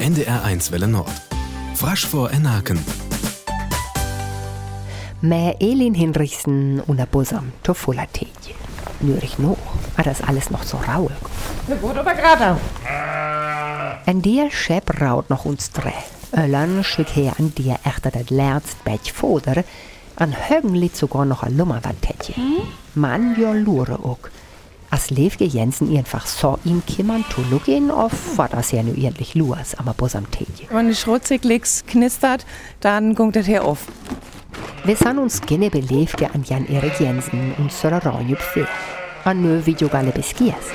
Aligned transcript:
NDR1 0.00 0.72
Welle 0.72 0.88
Nord. 0.88 1.12
Frasch 1.74 2.06
vor 2.06 2.30
Enaken. 2.30 2.78
Med 5.20 5.56
Elin 5.60 5.94
Hinrichsen 5.94 6.80
und 6.80 6.96
der 6.96 7.06
Busam 7.06 7.52
to 7.62 7.74
fulla 7.74 8.06
tid. 8.06 8.28
Nörig 9.00 9.38
nog, 9.38 9.58
är 9.96 10.04
das 10.04 10.22
alles 10.22 10.50
noch 10.50 10.62
so 10.64 10.78
rauig. 10.78 11.12
Det 11.66 11.82
går 11.82 11.98
aber 11.98 12.14
gerade. 12.14 12.56
En 14.06 14.22
del 14.22 14.50
skepp 14.50 14.90
raut 15.00 15.28
noch 15.28 15.44
uns 15.44 15.68
drä. 15.68 15.92
Öllern 16.32 16.82
schick 16.84 17.08
her 17.16 17.34
an 17.38 17.52
dir 17.54 17.76
echter 17.84 18.10
det 18.10 18.30
lärzt 18.30 18.84
bäch 18.84 19.12
foder, 19.12 19.64
an 20.16 20.32
högen 20.32 20.74
lit 20.74 20.96
sogar 20.96 21.24
noch 21.24 21.42
a 21.42 21.48
lummerwandtätje. 21.48 22.34
Man 22.94 23.34
jo 23.38 23.52
lure 23.52 23.98
ook. 24.02 24.30
As 24.92 25.10
Levke 25.10 25.44
Jensen 25.44 25.96
einfach 25.96 26.26
so 26.26 26.58
ihm 26.64 26.82
kimmern 26.84 27.24
to 27.30 27.42
lugin, 27.50 27.90
auf 27.92 28.36
war 28.36 28.48
das 28.48 28.72
ja 28.72 28.82
nu 28.82 28.92
endlich 28.92 29.34
luas 29.36 29.76
am 29.76 30.30
tätje. 30.30 30.66
Wenn 30.70 30.88
die 30.88 30.96
Schrotzig 30.96 31.42
knistert, 31.86 32.44
dann 32.80 33.14
gungt 33.14 33.36
das 33.36 33.46
hier 33.46 33.64
auf. 33.64 33.86
Vi 34.84 34.94
san 34.94 35.18
uns 35.18 35.42
gene 35.42 35.68
belevke 35.68 36.30
an 36.34 36.42
Jan 36.42 36.66
Erik 36.66 36.98
Jensen 36.98 37.54
und 37.58 37.70
Sora 37.70 37.98
Ranjup 37.98 38.40
fe. 38.40 38.66
An 39.24 39.42
nö 39.42 39.60
videogalle 39.66 40.10
beskias. 40.10 40.72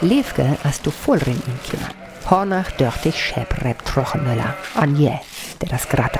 Levke 0.00 0.58
as 0.64 0.82
du 0.82 0.90
vollrin 0.90 1.40
in 1.46 1.58
kimmern. 1.62 1.94
Hornach 2.28 2.72
dörtig 2.72 3.14
schäb 3.14 3.64
rep 3.64 3.84
trochenöller. 3.84 4.56
An 4.74 4.96
je, 4.96 5.12
der 5.60 5.68
das 5.68 5.88
gratam. 5.88 6.17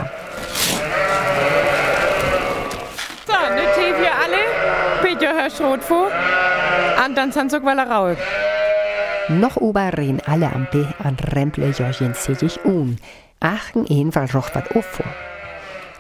Peter 5.18 5.34
hör 5.34 5.50
Schrot 5.50 5.82
vor. 5.82 6.10
Und 7.04 7.16
dann 7.16 7.32
sind 7.32 7.52
weil 7.52 7.80
rauig. 7.80 8.18
Noch 9.28 9.56
ober 9.56 9.90
ren 9.96 10.22
alle 10.26 10.52
ampe 10.52 10.86
an 11.02 11.16
Remple 11.34 11.70
Jorgen 11.70 12.14
sich 12.14 12.64
un. 12.64 12.98
Achten 13.40 13.84
een 13.88 14.14
weil 14.14 14.28
roch 14.32 14.54
wat 14.54 14.76
auf 14.76 14.84
vor. 14.84 15.06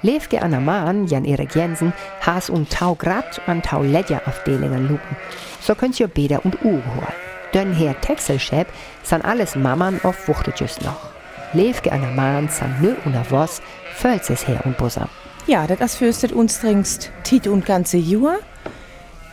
Levke 0.02 0.40
an 0.40 0.52
der 0.52 0.60
Mann, 0.60 1.08
Jan 1.08 1.24
Erik 1.24 1.54
Jensen, 1.54 1.92
has 2.24 2.48
un 2.48 2.68
tau 2.68 2.94
grad 2.94 3.40
an 3.46 3.60
tau 3.60 3.82
ledja 3.82 4.20
Afdelingen 4.24 4.88
lupen. 4.88 5.16
So 5.60 5.74
könnt 5.74 5.98
ihr 5.98 6.08
Bäder 6.08 6.44
und 6.44 6.64
Uhr 6.64 6.82
holen. 6.94 7.14
Dönn 7.52 7.74
her 7.74 8.00
Texelschäb 8.00 8.68
san 9.02 9.22
alles 9.22 9.56
Mammern 9.56 10.00
auf 10.04 10.28
Wuchtetjes 10.28 10.80
noch. 10.82 11.10
Levke 11.54 11.90
an 11.90 12.02
der 12.02 12.12
Mann 12.12 12.48
san 12.48 12.76
nö 12.80 12.94
und 13.04 13.16
a 13.16 13.24
was, 13.30 13.62
fölz 13.96 14.30
es 14.30 14.46
her 14.46 14.60
und 14.64 14.78
Busam. 14.78 15.08
Ja, 15.48 15.66
das 15.66 15.96
fürstet 15.96 16.30
uns 16.32 16.60
dringst 16.60 17.10
Tit 17.24 17.48
und 17.48 17.66
ganze 17.66 17.96
Jahr. 17.96 18.38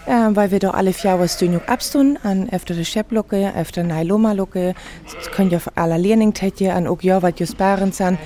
Ähm, 0.07 0.35
weil 0.35 0.51
wir 0.51 0.59
doch 0.59 0.75
alle 0.75 0.93
vier 0.93 1.11
Jahre 1.11 1.27
Stündung 1.27 1.61
abstun 1.67 2.19
an 2.23 2.47
öfter 2.51 2.75
de 2.75 2.83
Schepplocke, 2.83 3.53
öfter 3.55 3.83
Neiloma-Locke, 3.83 4.75
könnt 5.35 5.51
ihr 5.51 5.61
aller 5.73 5.97
Lehrning-Tätje 5.97 6.73
an 6.73 6.85
auch 6.85 7.01
ja, 7.01 7.23
was 7.23 7.33
just 7.37 7.57
baren 7.57 7.91
san. 7.91 8.19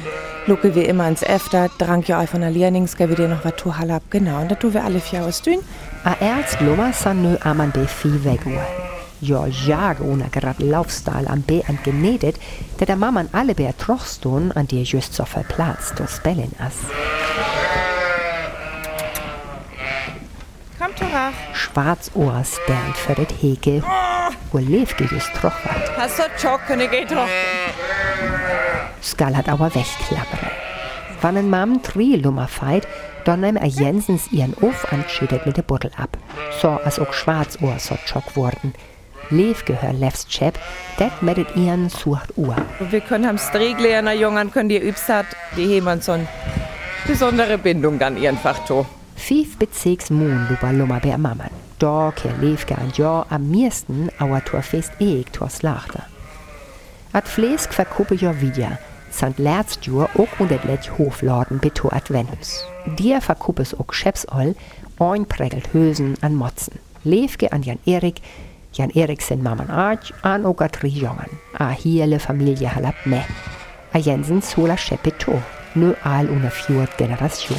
Lucke 0.46 0.74
wie 0.76 0.84
immer 0.84 1.04
ans 1.04 1.22
Efter, 1.22 1.70
drang 1.78 2.04
ja 2.08 2.20
an 2.20 2.54
Lehrnings, 2.54 2.98
gell, 2.98 3.10
wie 3.10 3.16
dir 3.16 3.28
noch 3.28 3.46
was 3.46 3.56
tu 3.56 3.78
halab, 3.78 4.04
genau. 4.10 4.42
Und 4.42 4.50
da 4.50 4.56
tun 4.56 4.74
wir 4.74 4.84
alle 4.84 5.00
vier 5.00 5.20
Jahre 5.20 5.32
stün. 5.32 5.60
A 6.04 6.16
erst 6.20 6.60
Lummer 6.62 6.94
san 6.94 7.22
nö 7.22 7.38
aman 7.44 7.72
de 7.72 7.86
Vieh 7.86 8.24
weguhr. 8.24 8.66
Jo 9.22 9.46
jag 9.68 10.00
ohne 10.02 10.30
grad 10.32 10.60
Laufstahl 10.60 11.28
am 11.28 11.42
B 11.42 11.62
an 11.68 11.78
genedet, 11.84 12.38
der 12.80 12.88
der 12.88 12.96
Mamman 12.96 13.30
alle 13.34 13.54
bär 13.54 13.78
trochstun 13.78 14.52
an 14.54 14.66
dir 14.68 14.84
just 14.84 15.14
so 15.14 15.26
verplatzt 15.26 16.00
du 16.00 16.08
spellen 16.08 16.54
as. 16.58 16.76
Torach. 21.00 21.34
Schwarzohrs 21.54 22.60
Bernd 22.68 22.98
für 22.98 23.16
det 23.16 23.32
Heke, 23.42 23.82
wo 24.52 24.58
Levke 24.58 25.06
just 25.06 25.34
trochwart. 25.34 25.98
Hast 25.98 26.20
du 26.20 26.88
geht 26.88 27.12
doch. 27.12 27.28
Skal 29.02 29.36
hat 29.36 29.48
aber 29.48 29.74
wegklappere. 29.74 30.52
Wann 31.22 31.38
ein 31.38 31.50
Mam 31.50 31.82
tri 31.84 32.16
Lummer 32.16 32.48
feit, 32.48 32.88
dann 33.26 33.42
nahm 33.42 33.56
er 33.56 33.68
Jensens 33.68 34.32
ihren 34.32 34.54
Of 34.56 34.92
anschiedet 34.92 35.46
mit 35.46 35.58
der 35.58 35.64
Buddel 35.64 35.92
ab. 35.98 36.18
So 36.62 36.70
als 36.70 37.00
auch 37.00 37.14
Schwarzohr 37.14 37.80
so 37.80 37.98
schock 38.06 38.36
worden. 38.36 38.74
Levke 39.30 39.82
hör 39.82 39.94
lefst 39.94 40.30
Chep, 40.30 40.58
det 41.00 41.12
medet 41.22 41.56
ihren 41.56 41.90
sucht 41.90 42.36
Uhr. 42.36 42.56
Wir 42.80 43.02
können 43.02 43.26
am 43.26 43.38
Stregleerner 43.38 44.14
Jungen, 44.14 44.52
können 44.52 44.70
die 44.70 44.78
übst 44.78 45.08
hat, 45.08 45.28
die 45.56 45.68
heben 45.68 46.02
so 46.02 46.14
eine 46.14 46.28
besondere 47.06 47.58
Bindung 47.58 48.00
dann 48.00 48.18
einfach 48.26 48.66
to. 48.66 48.86
Fief 49.20 49.60
Bezirks 49.60 50.10
Moon 50.10 50.48
luba 50.50 50.72
Lummer 50.72 51.00
bei 51.00 51.16
Mamman. 51.16 51.52
Kehr 51.80 52.34
Levke 52.42 52.76
an 52.76 52.92
Jo 52.96 53.26
am 53.30 53.52
meisten 53.52 54.10
auer 54.18 54.44
Torfest 54.44 54.92
eeg 55.00 55.32
Tors 55.34 55.62
Lachter. 55.62 56.04
At 57.14 57.28
Flesk 57.28 57.74
verkuppe 57.74 58.16
jo 58.16 58.32
wieder, 58.42 58.80
sant 59.12 59.38
Lerztjur 59.38 60.10
ook 60.16 60.40
und 60.40 60.52
et 60.52 60.64
Lech 60.64 60.98
Hofladen 60.98 61.60
beto 61.60 61.90
Adventus. 61.90 62.64
Dir 62.98 63.22
verkuppes 63.22 63.78
ook 63.78 63.94
Schepsoll, 63.94 64.56
ein 65.00 65.26
prägelt 65.26 65.74
Hösen 65.74 66.16
an 66.22 66.34
Motzen. 66.34 66.80
Levke 67.04 67.52
an 67.52 67.62
Jan 67.62 67.80
Erik, 67.86 68.22
Jan 68.74 68.90
Eriksen 68.90 69.44
Mamman 69.44 69.70
Arch, 69.70 70.12
an 70.24 70.46
ook 70.46 70.62
a 70.62 70.70
tri 70.70 70.88
Jungen. 70.88 71.30
A 71.54 71.70
hiele 71.70 72.20
Familie 72.20 72.74
halab 72.74 72.96
me. 73.06 73.24
A 73.94 74.00
Jensen 74.00 74.42
sola 74.42 74.78
Scheppe 74.78 75.12
to, 75.20 75.42
nö 75.76 75.94
all 76.04 76.30
una 76.30 76.50
fjord 76.50 76.98
Generation. 76.98 77.58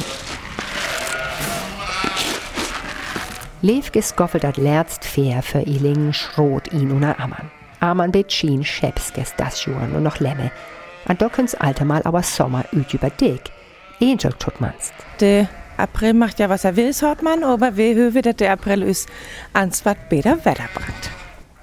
Levke 3.61 4.01
skoffelt 4.01 4.43
dat 4.43 4.57
Lerzt 4.57 5.05
fair 5.05 5.43
für 5.43 5.61
Ilingen 5.61 6.13
schrot 6.13 6.73
ihn 6.73 6.91
una 6.91 7.19
Ammann. 7.19 7.51
Ammann 7.79 8.11
betschien 8.11 8.63
Schepskes 8.63 9.33
das 9.37 9.63
Juren 9.65 9.93
und 9.95 10.03
noch 10.03 10.19
Lemme. 10.19 10.51
An 11.05 11.17
dockens 11.17 11.53
Alter 11.53 11.85
mal 11.85 12.01
aber 12.03 12.23
Sommer 12.23 12.65
üt 12.73 12.93
über 12.93 13.11
dick. 13.11 13.51
Angel 14.01 14.33
tut 14.33 14.59
manst. 14.61 14.93
Der 15.19 15.47
April 15.77 16.13
macht 16.13 16.39
ja, 16.39 16.49
was 16.49 16.63
er 16.63 16.75
will, 16.75 16.91
sagt 16.91 17.21
man, 17.21 17.43
aber 17.43 17.77
wir 17.77 17.93
hören, 17.93 18.21
dass 18.21 18.35
der 18.35 18.51
April 18.51 18.81
ist 18.81 19.07
ans 19.53 19.85
wat 19.85 20.09
beder 20.09 20.43
Wetter 20.43 20.69
bringt. 20.73 21.11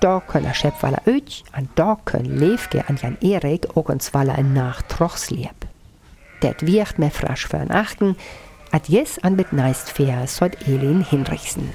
Da 0.00 0.20
können 0.20 0.46
er 0.46 0.54
Schepwaller 0.54 1.02
üt, 1.06 1.42
an 1.52 1.68
da 1.74 1.98
können 2.04 2.38
Levke 2.38 2.84
an 2.88 2.96
Jan 3.02 3.18
Erik 3.20 3.76
auch 3.76 3.88
uns 3.88 4.14
Waller 4.14 4.38
in 4.38 4.52
nach 4.52 4.82
Trochslieb. 4.82 5.66
Det 6.42 6.64
wird 6.64 7.00
mir 7.00 7.10
frasch 7.10 7.48
für 7.48 7.58
Achten, 7.70 8.16
at 8.78 8.88
jes 8.88 9.18
an 9.24 9.34
mit 9.34 9.52
neist 9.52 9.90
fair, 9.90 10.28
sollt 10.28 10.68
Elin 10.68 11.02
Hinrichsen. 11.02 11.68